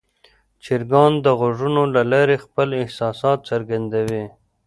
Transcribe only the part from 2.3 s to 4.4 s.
خپل احساسات څرګندوي.